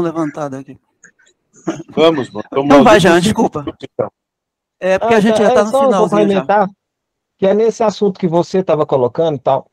levantada 0.00 0.58
aqui. 0.58 0.78
Vamos, 1.90 2.28
vamos. 2.30 2.68
Não 2.68 2.82
vai, 2.84 2.98
já, 3.00 3.18
desculpa. 3.18 3.64
É 4.80 4.98
porque 4.98 5.14
a 5.14 5.20
gente 5.20 5.38
já 5.38 5.48
está 5.48 5.60
é 5.60 5.64
no 5.64 5.70
só 5.70 5.84
finalzinho 5.84 5.98
já. 5.98 6.18
complementar, 6.18 6.70
que 7.36 7.46
é 7.46 7.54
nesse 7.54 7.82
assunto 7.82 8.18
que 8.18 8.28
você 8.28 8.58
estava 8.58 8.86
colocando 8.86 9.36
e 9.36 9.40
tal, 9.40 9.66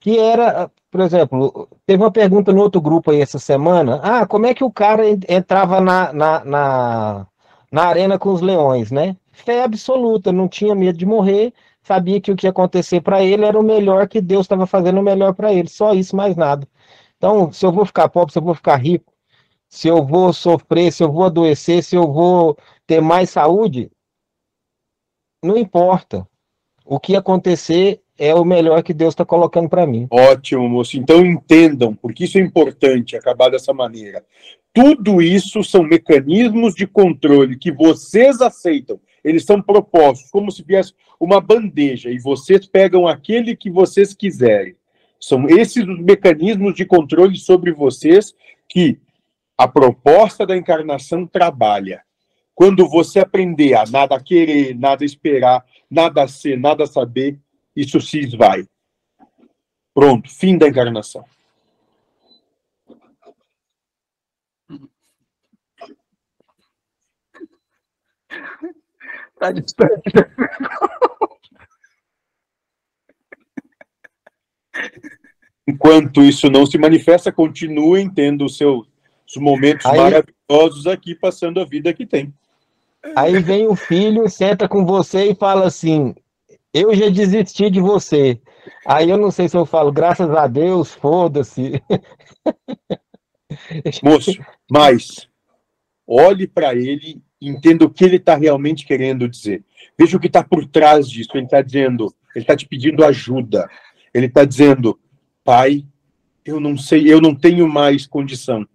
que 0.00 0.18
era, 0.18 0.70
por 0.90 1.00
exemplo, 1.00 1.68
teve 1.86 2.02
uma 2.02 2.10
pergunta 2.10 2.52
no 2.52 2.60
outro 2.60 2.80
grupo 2.80 3.10
aí 3.10 3.20
essa 3.20 3.38
semana, 3.38 4.00
ah, 4.02 4.26
como 4.26 4.46
é 4.46 4.54
que 4.54 4.64
o 4.64 4.70
cara 4.70 5.08
en- 5.08 5.20
entrava 5.28 5.80
na, 5.80 6.12
na, 6.12 6.44
na, 6.44 7.26
na 7.70 7.82
arena 7.84 8.18
com 8.18 8.30
os 8.32 8.40
leões, 8.40 8.90
né? 8.90 9.16
Fé 9.32 9.62
absoluta, 9.62 10.32
não 10.32 10.48
tinha 10.48 10.74
medo 10.74 10.98
de 10.98 11.06
morrer, 11.06 11.52
sabia 11.82 12.20
que 12.20 12.32
o 12.32 12.36
que 12.36 12.46
ia 12.46 12.50
acontecer 12.50 13.00
para 13.00 13.22
ele 13.22 13.44
era 13.44 13.58
o 13.58 13.62
melhor 13.62 14.08
que 14.08 14.20
Deus 14.20 14.42
estava 14.42 14.66
fazendo 14.66 14.98
o 15.00 15.02
melhor 15.02 15.32
para 15.34 15.52
ele, 15.52 15.68
só 15.68 15.94
isso, 15.94 16.16
mais 16.16 16.36
nada. 16.36 16.66
Então, 17.16 17.52
se 17.52 17.64
eu 17.64 17.72
vou 17.72 17.84
ficar 17.86 18.08
pobre, 18.08 18.32
se 18.32 18.38
eu 18.38 18.42
vou 18.42 18.54
ficar 18.54 18.76
rico, 18.76 19.09
se 19.70 19.86
eu 19.86 20.04
vou 20.04 20.32
sofrer, 20.32 20.92
se 20.92 21.02
eu 21.02 21.12
vou 21.12 21.24
adoecer, 21.24 21.82
se 21.84 21.94
eu 21.94 22.12
vou 22.12 22.58
ter 22.86 23.00
mais 23.00 23.30
saúde, 23.30 23.88
não 25.42 25.56
importa. 25.56 26.26
O 26.84 26.98
que 26.98 27.14
acontecer 27.14 28.02
é 28.18 28.34
o 28.34 28.44
melhor 28.44 28.82
que 28.82 28.92
Deus 28.92 29.14
está 29.14 29.24
colocando 29.24 29.68
para 29.68 29.86
mim. 29.86 30.08
Ótimo, 30.10 30.68
moço. 30.68 30.98
Então 30.98 31.24
entendam, 31.24 31.94
porque 31.94 32.24
isso 32.24 32.36
é 32.36 32.40
importante 32.40 33.16
acabar 33.16 33.48
dessa 33.48 33.72
maneira. 33.72 34.24
Tudo 34.74 35.22
isso 35.22 35.62
são 35.62 35.84
mecanismos 35.84 36.74
de 36.74 36.86
controle 36.86 37.56
que 37.56 37.70
vocês 37.70 38.40
aceitam. 38.40 39.00
Eles 39.22 39.44
são 39.44 39.62
propostos, 39.62 40.30
como 40.30 40.50
se 40.50 40.64
viesse 40.64 40.92
uma 41.18 41.40
bandeja, 41.40 42.10
e 42.10 42.18
vocês 42.18 42.66
pegam 42.66 43.06
aquele 43.06 43.54
que 43.54 43.70
vocês 43.70 44.12
quiserem. 44.14 44.74
São 45.20 45.48
esses 45.48 45.86
os 45.86 46.00
mecanismos 46.00 46.74
de 46.74 46.84
controle 46.84 47.36
sobre 47.36 47.72
vocês 47.72 48.34
que 48.68 48.98
a 49.60 49.68
proposta 49.68 50.46
da 50.46 50.56
encarnação 50.56 51.26
trabalha. 51.26 52.02
Quando 52.54 52.88
você 52.88 53.20
aprender 53.20 53.74
a 53.74 53.84
nada 53.84 54.18
querer, 54.18 54.74
nada 54.74 55.04
esperar, 55.04 55.62
nada 55.90 56.26
ser, 56.26 56.58
nada 56.58 56.86
saber, 56.86 57.38
isso 57.76 58.00
se 58.00 58.20
esvai. 58.20 58.66
Pronto, 59.92 60.30
fim 60.30 60.56
da 60.56 60.66
encarnação. 60.66 61.22
Tá 69.38 69.52
distante. 69.52 70.10
Enquanto 75.68 76.22
isso 76.22 76.48
não 76.48 76.64
se 76.64 76.78
manifesta, 76.78 77.30
continuem 77.30 78.08
tendo 78.08 78.46
os 78.46 78.56
seus 78.56 78.88
os 78.88 78.89
momentos 79.36 79.86
Aí- 79.86 79.98
maravilhosos 79.98 80.86
aqui, 80.86 81.14
passando 81.14 81.60
a 81.60 81.64
vida 81.64 81.92
que 81.92 82.06
tem. 82.06 82.32
Aí 83.16 83.38
vem 83.40 83.66
o 83.66 83.74
filho, 83.74 84.28
senta 84.28 84.68
com 84.68 84.84
você 84.84 85.30
e 85.30 85.34
fala 85.34 85.66
assim: 85.66 86.14
Eu 86.72 86.94
já 86.94 87.08
desisti 87.08 87.70
de 87.70 87.80
você. 87.80 88.38
Aí 88.86 89.08
eu 89.08 89.16
não 89.16 89.30
sei 89.30 89.48
se 89.48 89.56
eu 89.56 89.64
falo, 89.64 89.90
graças 89.90 90.30
a 90.30 90.46
Deus, 90.46 90.92
foda-se. 90.92 91.82
Moço, 94.02 94.32
mas 94.70 95.28
olhe 96.06 96.46
para 96.46 96.74
ele 96.74 97.22
entenda 97.40 97.84
o 97.84 97.90
que 97.90 98.04
ele 98.04 98.16
está 98.16 98.36
realmente 98.36 98.84
querendo 98.84 99.28
dizer. 99.28 99.64
Veja 99.98 100.16
o 100.16 100.20
que 100.20 100.26
está 100.26 100.44
por 100.44 100.66
trás 100.66 101.08
disso. 101.08 101.30
Ele 101.34 101.44
está 101.44 101.62
dizendo, 101.62 102.14
ele 102.34 102.42
está 102.42 102.54
te 102.54 102.66
pedindo 102.66 103.04
ajuda. 103.04 103.68
Ele 104.12 104.26
está 104.26 104.44
dizendo, 104.44 104.98
pai, 105.42 105.84
eu 106.44 106.60
não 106.60 106.76
sei, 106.76 107.10
eu 107.10 107.20
não 107.20 107.34
tenho 107.34 107.66
mais 107.68 108.06
condição, 108.06 108.66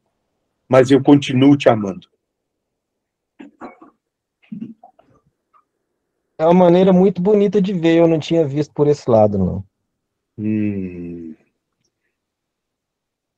mas 0.67 0.91
eu 0.91 1.01
continuo 1.01 1.57
te 1.57 1.69
amando. 1.69 2.07
É 6.37 6.45
uma 6.45 6.53
maneira 6.53 6.91
muito 6.91 7.21
bonita 7.21 7.61
de 7.61 7.73
ver, 7.73 7.97
eu 7.97 8.07
não 8.07 8.19
tinha 8.19 8.45
visto 8.45 8.73
por 8.73 8.87
esse 8.87 9.09
lado, 9.09 9.37
não. 9.37 9.63
Hum. 10.37 11.33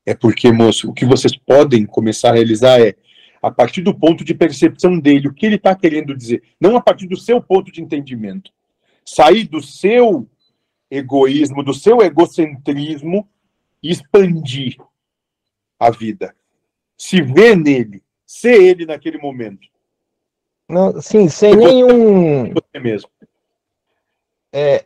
É 0.06 0.16
porque, 0.16 0.52
moço, 0.52 0.90
o 0.90 0.94
que 0.94 1.06
vocês 1.06 1.36
podem 1.38 1.86
começar 1.86 2.30
a 2.30 2.34
realizar 2.34 2.80
é, 2.80 2.96
a 3.42 3.52
partir 3.52 3.82
do 3.82 3.94
ponto 3.94 4.24
de 4.24 4.34
percepção 4.34 4.98
dele, 5.00 5.28
o 5.28 5.34
que 5.34 5.46
ele 5.46 5.58
está 5.58 5.76
querendo 5.76 6.16
dizer, 6.16 6.42
não 6.60 6.76
a 6.76 6.82
partir 6.82 7.08
do 7.08 7.18
seu 7.18 7.42
ponto 7.42 7.72
de 7.72 7.82
entendimento. 7.82 8.52
Sair 9.06 9.48
do 9.48 9.62
seu 9.62 10.28
egoísmo, 10.90 11.62
do 11.62 11.74
seu 11.74 12.02
egocentrismo 12.02 13.28
e 13.84 13.92
expandir 13.92 14.78
a 15.80 15.92
vida. 15.92 16.34
Se 16.98 17.22
ver 17.22 17.56
nele, 17.56 18.04
ser 18.26 18.62
ele 18.62 18.86
naquele 18.86 19.18
momento, 19.18 19.68
não 20.68 21.00
sim, 21.02 21.30
sem 21.30 21.56
nenhum. 21.56 22.52
você 22.54 22.80
mesmo. 22.80 23.10
é, 24.52 24.86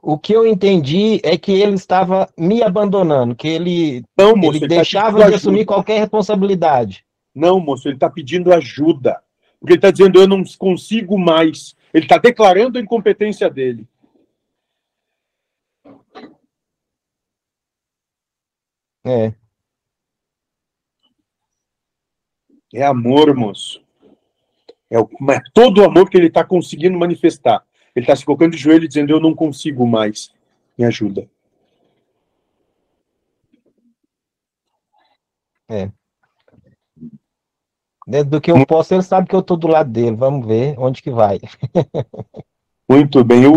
o 0.00 0.18
que 0.18 0.32
eu 0.34 0.46
entendi 0.46 1.20
é 1.24 1.36
que 1.36 1.52
ele 1.52 1.74
estava 1.74 2.28
me 2.38 2.62
abandonando, 2.62 3.34
que 3.34 3.48
ele, 3.48 4.04
Não, 4.16 4.36
moço, 4.36 4.58
ele 4.58 4.66
ele 4.66 4.68
tá 4.68 4.74
deixava 4.76 5.16
pedindo 5.18 5.28
de 5.30 5.34
assumir 5.34 5.58
ajuda. 5.60 5.66
qualquer 5.66 5.98
responsabilidade. 5.98 7.04
Não, 7.34 7.58
moço, 7.58 7.88
ele 7.88 7.96
está 7.96 8.08
pedindo 8.10 8.52
ajuda. 8.52 9.20
Porque 9.58 9.72
ele 9.72 9.78
está 9.78 9.90
dizendo, 9.90 10.20
eu 10.20 10.28
não 10.28 10.44
consigo 10.58 11.18
mais. 11.18 11.74
Ele 11.92 12.04
está 12.04 12.18
declarando 12.18 12.78
a 12.78 12.82
incompetência 12.82 13.48
dele. 13.48 13.88
É. 19.04 19.34
É 22.74 22.82
amor, 22.84 23.34
moço. 23.34 23.80
É 24.90 24.98
o- 24.98 25.08
mas 25.20 25.40
todo 25.54 25.80
o 25.80 25.84
amor 25.84 26.10
que 26.10 26.16
ele 26.16 26.26
está 26.26 26.44
conseguindo 26.44 26.98
manifestar. 26.98 27.64
Ele 27.94 28.04
está 28.04 28.16
se 28.16 28.24
colocando 28.24 28.52
de 28.52 28.58
joelho 28.58 28.84
e 28.84 28.88
dizendo, 28.88 29.10
eu 29.12 29.20
não 29.20 29.34
consigo 29.34 29.86
mais. 29.86 30.32
Me 30.76 30.84
ajuda. 30.84 31.28
Dentro 38.06 38.30
do 38.30 38.40
que 38.40 38.50
eu 38.50 38.66
posso, 38.66 38.92
ele 38.94 39.02
sabe 39.02 39.28
que 39.28 39.34
eu 39.34 39.40
estou 39.40 39.56
do 39.56 39.66
lado 39.66 39.90
dele. 39.90 40.14
Vamos 40.16 40.46
ver 40.46 40.74
onde 40.78 41.02
que 41.02 41.10
vai. 41.10 41.40
Muito 42.88 43.24
bem. 43.24 43.42
Eu 43.42 43.52